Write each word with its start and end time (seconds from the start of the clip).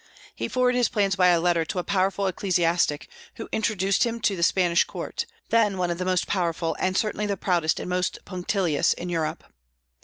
He 0.33 0.47
forwarded 0.47 0.77
his 0.79 0.89
plans 0.89 1.15
by 1.15 1.27
a 1.27 1.39
letter 1.39 1.63
to 1.63 1.77
a 1.77 1.83
powerful 1.83 2.25
ecclesiastic, 2.25 3.07
who 3.35 3.47
introduced 3.51 4.03
him 4.03 4.19
to 4.21 4.35
the 4.35 4.41
Spanish 4.41 4.83
Court, 4.83 5.27
then 5.49 5.77
one 5.77 5.91
of 5.91 5.99
the 5.99 6.05
most 6.05 6.25
powerful, 6.25 6.75
and 6.79 6.97
certainly 6.97 7.27
the 7.27 7.37
proudest 7.37 7.79
and 7.79 7.87
most 7.87 8.17
punctilious, 8.25 8.93
in 8.93 9.09
Europe. 9.09 9.43